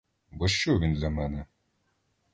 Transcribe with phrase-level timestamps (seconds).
[0.31, 1.45] Бо що він для мене?